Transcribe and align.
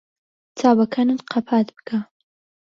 چاوەکانت 0.59 1.19
قەپات 1.31 1.67
بکە. 1.75 1.99